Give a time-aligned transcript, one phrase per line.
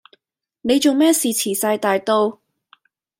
[0.61, 2.39] 你仲咩事遲晒大到？